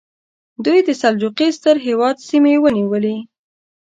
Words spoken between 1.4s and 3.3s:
ستر هېواد سیمې ونیولې.